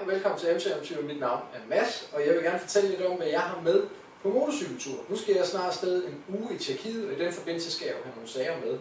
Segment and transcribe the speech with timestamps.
[0.00, 3.16] og velkommen til MC Mit navn er Mads, og jeg vil gerne fortælle lidt om,
[3.16, 3.82] hvad jeg har med
[4.22, 4.98] på motorcykeltur.
[5.08, 7.94] Nu skal jeg snart afsted en uge i Tjekkiet, og i den forbindelse skal jeg
[7.96, 8.78] jo have nogle sager med.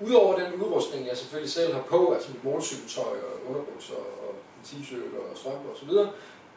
[0.00, 4.34] Udover den udrustning, jeg selvfølgelig selv har på, altså mit motorcykeltøj og underbukser og
[4.66, 6.08] t-shirt og strømper osv., så,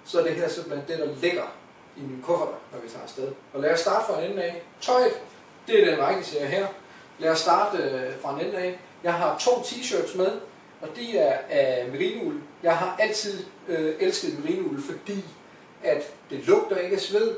[0.05, 1.47] så er det her simpelthen det, der ligger
[1.97, 3.31] i min kuffert, når vi tager afsted.
[3.53, 4.63] Og lad os starte fra en ende af.
[4.81, 5.13] Tøjet,
[5.67, 6.67] det er den række, ser her.
[7.19, 8.79] Lad os starte øh, fra en ende af.
[9.03, 10.31] Jeg har to t-shirts med,
[10.81, 12.33] og de er øh, af merinoul.
[12.63, 15.25] Jeg har altid øh, elsket merinoul, fordi
[15.83, 17.35] at det lugter ikke af sved.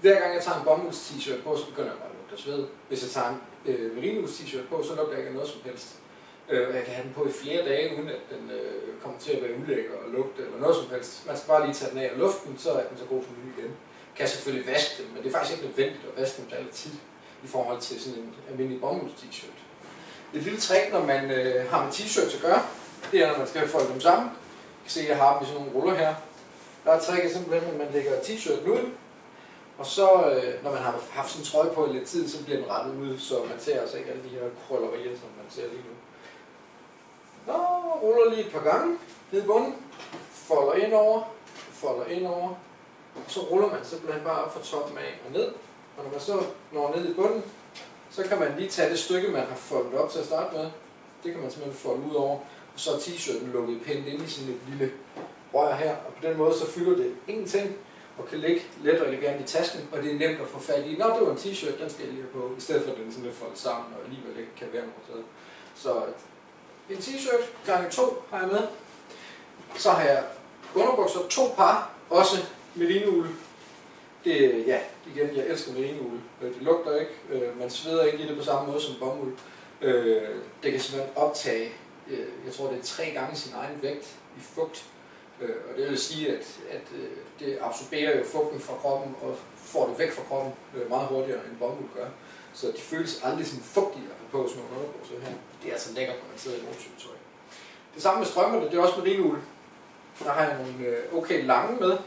[0.00, 2.38] Hver gang jeg tager en bomulds t-shirt på, så begynder jeg bare at lugte af
[2.38, 2.66] sved.
[2.88, 5.60] Hvis jeg tager en øh, merinoul t-shirt på, så lugter jeg ikke af noget som
[5.64, 5.88] helst.
[6.50, 9.18] Øh, og jeg kan have den på i flere dage, uden at den øh, kommer
[9.18, 11.26] til at være ulækker og lugte eller noget som helst.
[11.26, 13.34] Man skal bare lige tage den af af luften, så er den så god som
[13.44, 13.72] ny igen.
[14.16, 16.72] Kan selvfølgelig vaske den, men det er faktisk ikke nødvendigt at vaske den til alle
[16.72, 16.94] tid
[17.44, 19.58] i forhold til sådan en almindelig bomulds t-shirt.
[20.34, 22.62] Et lille trick, når man øh, har med t-shirts at gøre,
[23.12, 24.26] det er, når man skal folde dem sammen.
[24.26, 26.14] Jeg kan se, at jeg har dem i sådan nogle ruller her.
[26.84, 28.90] Der er tricket simpelthen, at man lægger t-shirten ud,
[29.78, 32.44] og så, øh, når man har haft sådan en trøje på i lidt tid, så
[32.44, 35.46] bliver den rettet ud, så man ser altså ikke alle de her krøllerier, som man
[35.50, 35.94] ser lige nu.
[37.46, 37.58] Nå,
[38.02, 38.98] ruller lige et par gange
[39.30, 39.74] ned i bunden,
[40.32, 41.22] folder ind over,
[41.72, 42.48] folder ind over,
[43.14, 45.46] og så ruller man simpelthen bare op fra toppen af og ned.
[45.96, 47.42] Og når man så når ned i bunden,
[48.12, 50.64] så kan man lige tage det stykke, man har foldet op til at starte med.
[51.24, 52.38] Det kan man simpelthen folde ud over.
[52.74, 54.92] Og så er t-shirten lukket pænt ind i sådan et lille
[55.54, 55.96] rør her.
[55.96, 57.76] Og på den måde så fylder det ingenting
[58.18, 60.84] og kan ligge let og elegant i tasken, og det er nemt at få fat
[60.86, 60.96] i.
[60.96, 62.98] Nå, det var en t-shirt, den skal jeg lige have på, i stedet for at
[62.98, 65.24] den sådan lidt foldet sammen, og alligevel ikke kan være noget
[65.74, 66.02] Så
[66.90, 68.62] en t-shirt gange to har jeg med.
[69.76, 70.24] Så har jeg
[70.74, 72.36] underbukser, to par, også
[72.74, 73.26] merinoul.
[74.24, 76.18] Det, ja, igen, jeg elsker merinoul.
[76.42, 79.32] Øh, det lugter ikke, øh, man sveder ikke i det på samme måde som bomuld.
[79.80, 80.22] Øh,
[80.62, 81.72] det kan simpelthen optage,
[82.10, 84.84] øh, jeg tror det er tre gange sin egen vægt i fugt.
[85.40, 87.08] Øh, og det vil sige, at, at øh,
[87.40, 90.52] det absorberer jo fugten fra kroppen og får det væk fra kroppen
[90.88, 92.08] meget hurtigere end bomuld gør.
[92.54, 95.34] Så de føles aldrig sådan fugtige at på sådan nogle underbukser her.
[95.62, 97.16] Det er altså lækkert, når man sidder i motorcykeltøj.
[97.94, 99.38] Det samme med strømperne, det er også merinoul.
[100.24, 101.98] Der har jeg nogle okay lange med,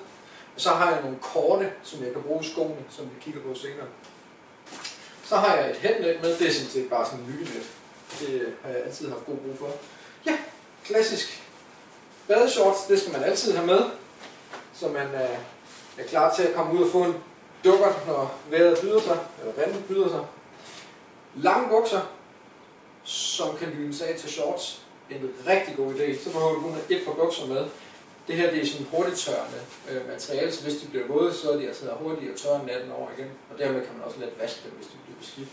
[0.55, 3.41] og så har jeg nogle korte, som jeg kan bruge i skoene, som vi kigger
[3.41, 3.87] på senere.
[5.23, 7.63] Så har jeg et headnet med, det er sådan set bare sådan en myggenet.
[8.19, 9.71] Det har jeg altid haft god brug for.
[10.25, 10.37] Ja,
[10.83, 11.43] klassisk
[12.27, 13.81] badeshorts, det skal man altid have med,
[14.73, 15.37] så man er,
[15.97, 17.15] er klar til at komme ud og få en
[17.63, 20.25] dukker, når vejret byder sig, eller vandet byder sig.
[21.35, 22.01] Lange bukser,
[23.03, 24.81] som kan lynes af til shorts.
[25.09, 26.23] En rigtig god idé.
[26.23, 27.65] Så behøver du kun have et par bukser med.
[28.27, 31.51] Det her det er sådan hurtigt tørrende øh, materiale, så hvis de bliver våde, så
[31.51, 33.29] er de altså hurtigt tørre natten over igen.
[33.51, 35.49] Og dermed kan man også let vaske dem, hvis de bliver beskidt.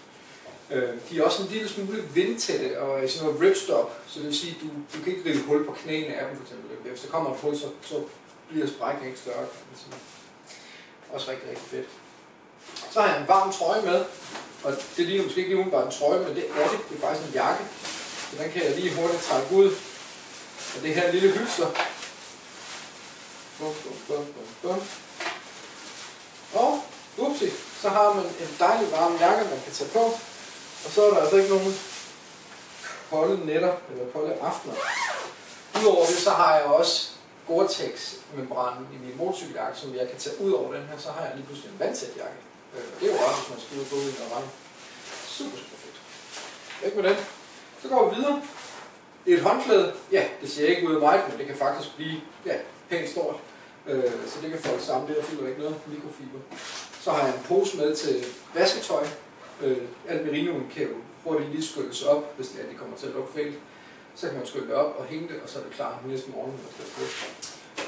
[0.70, 4.38] Øh, de er også en lille smule vindtætte og sådan noget ripstop, så det vil
[4.38, 6.90] sige, at du, du kan ikke rive hul på knæene af dem for eksempel.
[6.90, 7.94] Hvis der kommer et hul, så, så
[8.48, 9.46] bliver sprækken ikke større.
[11.12, 11.88] Også rigtig, rigtig fedt.
[12.92, 14.04] Så har jeg en varm trøje med,
[14.64, 16.78] og det ligner måske ikke lige bare en trøje, men det er det.
[16.88, 17.64] Det er faktisk en jakke.
[18.30, 19.70] Så den kan jeg lige hurtigt trække ud.
[20.76, 21.66] Og det her lille hylster,
[23.62, 24.80] Bum, bum, bum, bum, bum.
[26.54, 26.82] Og,
[27.18, 27.50] upsi,
[27.82, 29.98] så har man en dejlig varm jakke, man kan tage på.
[30.84, 31.74] Og så er der altså ikke nogen
[33.10, 34.74] kolde nætter eller kolde aftener.
[35.80, 37.10] Udover det, så har jeg også
[37.48, 40.98] Gore-Tex-membranen i min motorcykeljakke, som jeg kan tage ud over den her.
[40.98, 42.38] Så har jeg lige pludselig en vandtæt jakke.
[42.76, 44.42] Øh, det er jo også, hvis man skal ud og gå i og
[45.26, 45.98] Super, super fedt.
[46.84, 47.16] Ikke med den.
[47.82, 48.42] Så går vi videre.
[49.26, 52.54] Et håndklæde, ja, det ser ikke ud af mig, men det kan faktisk blive ja,
[52.90, 53.36] pænt stort.
[53.88, 56.38] Øh, så det kan folk samle, det der fylder ikke noget mikrofiber.
[57.00, 59.06] Så har jeg en pose med til vasketøj.
[59.62, 59.76] Øh,
[60.08, 60.94] alt merinoen kan jo
[61.24, 63.54] hurtigt lige skylles op, hvis det er, de kommer til at lukke fælt.
[64.14, 66.30] Så kan man skylle det op og hænge det, og så er det klar næste
[66.30, 66.52] morgen.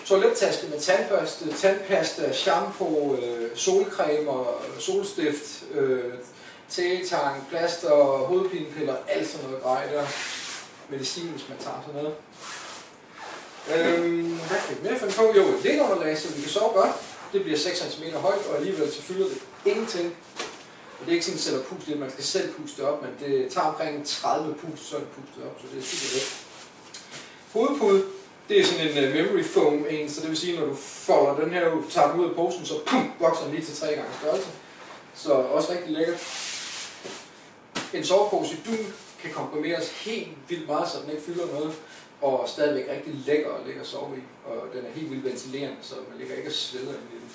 [0.05, 4.31] Toilettaske med tandbørste, tandpasta, shampoo, øh, solcreme,
[4.79, 6.15] solstift, øh,
[6.71, 10.05] tegetang, plaster, hovedpinepiller, alt sådan noget grej der.
[10.89, 12.15] Medicin, hvis man tager sådan noget.
[13.73, 15.33] Øhm, hvad kan vi mere finde på?
[15.37, 16.91] Jo, et liggeunderlag, som vi kan sove godt.
[17.33, 20.17] Det bliver 6 cm højt, og alligevel så fylder det ingenting.
[21.01, 23.03] Og det er ikke sådan, at selv at puste det, man skal selv puste op,
[23.03, 26.15] men det tager omkring 30 pust, så er det pustet op, så det er super
[26.15, 26.47] let.
[27.53, 28.05] Hovedpude,
[28.49, 31.45] det er sådan en øh, memory foam en, så det vil sige, når du folder
[31.45, 33.87] den her ud, tager den ud af posen, så pum, vokser den lige til tre
[33.87, 34.49] gange størrelse.
[35.15, 36.21] Så også rigtig lækkert.
[37.95, 41.75] En sovepose i dun kan komprimeres helt vildt meget, så den ikke fylder noget
[42.25, 45.77] og stadigvæk rigtig lækker at ligge og sove i, og den er helt vildt ventilerende,
[45.83, 47.31] så man ligger ikke og sveder ind i den.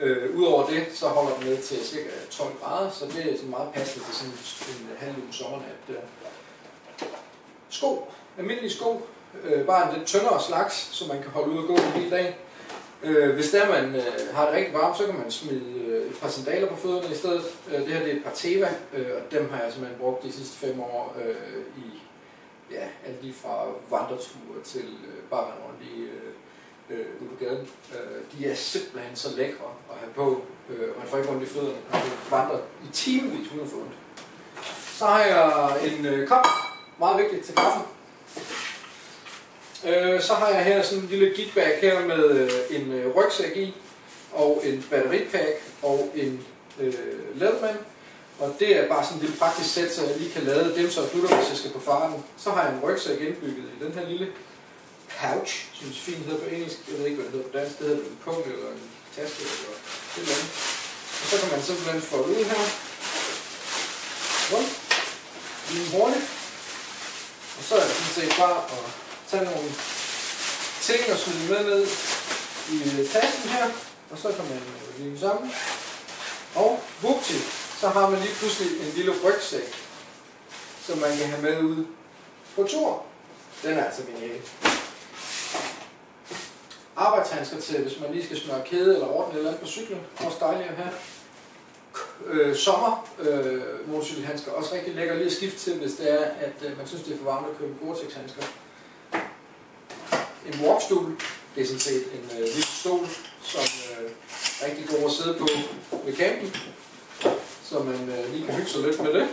[0.00, 3.50] Øh, Udover det, så holder den ned til cirka 12 grader, så det er sådan
[3.50, 6.02] meget passende til sådan en halv uge sommernat der.
[7.70, 8.12] Sko.
[8.38, 9.02] Almindelige sko.
[9.44, 12.10] Øh, bare en lidt tyndere slags, så man kan holde ud og gå en hel
[12.10, 12.38] dag.
[13.02, 16.18] Øh, hvis der man øh, har det rigtig varmt, så kan man smide øh, et
[16.20, 17.42] par sandaler på fødderne i stedet.
[17.70, 20.22] Øh, det her det er et par Teva, øh, og dem har jeg simpelthen brugt
[20.22, 21.34] de sidste fem år øh,
[21.76, 22.02] i
[22.70, 26.02] ja, alt lige fra vandreture til øh, bare rundt i
[26.90, 27.68] øh, ude på gaden.
[27.92, 30.42] Øh, de er simpelthen så lækre at have på.
[30.70, 31.78] Øh, man får ikke rundt i fødderne.
[31.92, 33.92] Man kan vandre i timevis uden at få ondt.
[34.98, 36.46] Så har jeg en øh, kop,
[36.98, 37.82] meget vigtigt til kaffen.
[39.86, 43.56] Øh, så har jeg her sådan en lille gitbag her med øh, en øh, rygsæk
[43.56, 43.74] i,
[44.32, 46.46] og en batteripack og en
[46.80, 46.94] øh,
[47.40, 47.76] ladmand.
[48.38, 50.90] Og det er bare sådan et lille praktisk sæt, så jeg lige kan lade dem
[50.90, 52.24] så slutter, hvis jeg skal på farten.
[52.36, 54.28] Så har jeg en rygsæk indbygget i den her lille
[55.20, 56.78] pouch, som det fint hedder på engelsk.
[56.88, 57.78] Jeg ved ikke, hvad det hedder på dansk.
[57.78, 59.72] Det hedder en punkt eller en taske eller
[60.16, 60.50] et eller andet.
[61.20, 62.62] Og så kan man simpelthen få det ud her.
[64.52, 64.72] Rundt.
[65.70, 66.26] Lige hurtigt.
[67.58, 68.84] Og så er det sådan set bare at
[69.30, 69.68] tage nogle
[70.88, 71.82] ting og smide med ned
[72.72, 73.66] i tasken her.
[74.10, 75.52] Og så kan man øh, lige sammen.
[76.54, 77.38] Og vupti,
[77.80, 79.74] så har man lige pludselig en lille rygsæk,
[80.86, 81.86] som man kan have med ud
[82.56, 83.02] på tur.
[83.62, 84.40] Den er altså genial.
[86.96, 90.00] Arbejdshandsker til, hvis man lige skal smøre kæde eller ordne eller andet på cyklen.
[90.24, 90.92] Også dejligt at have.
[92.26, 94.52] Øh, sommer øh, motorcykelhandsker.
[94.52, 97.14] Også rigtig lækker lige at skifte til, hvis det er, at øh, man synes, det
[97.14, 98.42] er for varmt at købe Gore-Tex handsker.
[100.46, 101.16] En walkstol.
[101.54, 103.06] Det er sådan set en øh, lille stol,
[103.42, 104.10] som øh,
[104.60, 105.46] er rigtig god at sidde på
[106.04, 106.52] ved campen
[107.68, 109.28] så man øh, lige kan hygge sig lidt med det.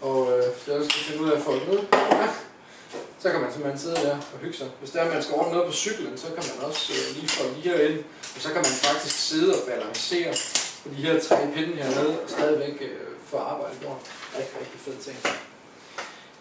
[0.00, 2.28] Og øh, så jeg skal finde ud af at få det ned, Ja.
[3.18, 4.68] Så kan man simpelthen sidde der og hygge sig.
[4.80, 7.42] Hvis der man skal ordne noget på cyklen, så kan man også øh, lige få
[7.54, 7.98] lige herind.
[8.36, 10.32] Og så kan man faktisk sidde og balancere
[10.82, 14.00] på de her tre pinde hernede, og stadigvæk øh, få arbejde gjort.
[14.38, 15.16] Rigtig, rigtig fed ting.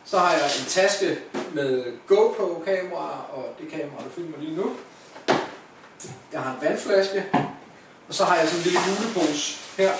[0.05, 1.19] Så har jeg en taske
[1.53, 4.71] med GoPro-kamera, og det kamera, der filmer lige nu.
[6.31, 7.25] Jeg har en vandflaske,
[8.07, 9.91] og så har jeg sådan en lille julepose her,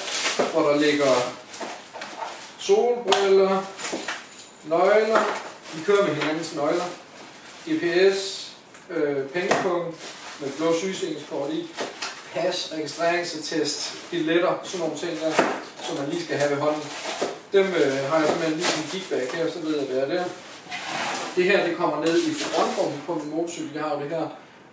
[0.52, 1.12] hvor der ligger
[2.58, 3.64] solbriller,
[4.64, 5.24] nøgler,
[5.74, 6.86] vi kører med hinandens nøgler,
[7.68, 8.52] GPS,
[8.90, 9.96] øh, pengepunkt
[10.42, 11.70] med blå sygesikringskort i,
[12.34, 15.32] pas, registreringsattest, billetter, sådan nogle ting der,
[15.84, 16.84] som man lige skal have ved hånden.
[17.54, 20.26] Dem øh, har jeg simpelthen lige en kickback her, så ved jeg, hvad det er.
[21.36, 23.72] Det her, det kommer ned i frontrummet på min motorcykel.
[23.74, 24.28] Jeg har jo det her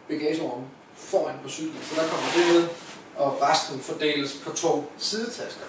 [0.08, 0.64] bagagerum
[0.96, 2.68] foran på cyklen, så der kommer det ned
[3.16, 5.64] og resten fordeles på to sidetasker.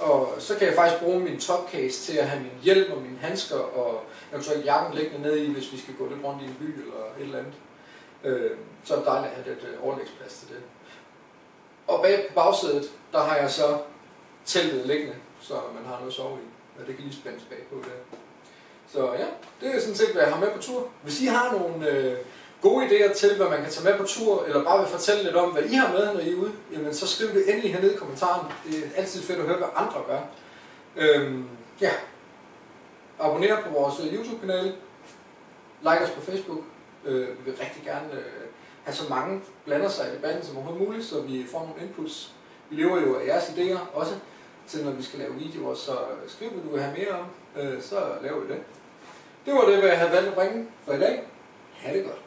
[0.00, 3.18] Og så kan jeg faktisk bruge min topcase til at have min hjelm og mine
[3.18, 4.02] handsker og
[4.32, 7.04] eventuelt jakken liggende ned i, hvis vi skal gå lidt rundt i en by eller
[7.18, 7.54] et eller andet.
[8.24, 8.50] Øh,
[8.84, 10.62] så er det dejligt at have lidt øh, overlægsplads til det.
[11.86, 13.78] Og bag på bagsædet, der har jeg så
[14.44, 16.46] teltet liggende, så man har noget at sove i.
[16.80, 18.18] Og det kan lige spændes bagpå på det.
[18.92, 19.26] Så ja,
[19.60, 20.88] det er sådan set, hvad jeg har med på tur.
[21.02, 22.18] Hvis I har nogle øh,
[22.64, 25.36] gode idéer til, hvad man kan tage med på tur, eller bare vil fortælle lidt
[25.36, 27.94] om, hvad I har med, når I er ude, jamen så skriv det endelig hernede
[27.94, 28.46] i kommentaren.
[28.66, 30.20] Det er altid fedt at høre, hvad andre gør.
[30.96, 31.48] Øhm,
[31.80, 31.90] ja.
[33.20, 34.64] Abonner på vores øh, YouTube-kanal.
[35.82, 36.60] Like os på Facebook.
[37.04, 38.46] Øh, vi vil rigtig gerne øh,
[38.84, 42.32] have så mange blander sig i debatten som overhovedet muligt, så vi får nogle inputs.
[42.70, 44.14] Vi lever jo af jeres idéer også
[44.66, 45.92] til, når vi skal lave videoer, så
[46.28, 47.26] skriv, hvad du vil have mere om,
[47.62, 48.62] øh, så laver vi det.
[49.46, 51.22] Det var det, hvad jeg havde valgt at bringe for i dag.
[51.74, 52.23] Ha' det godt.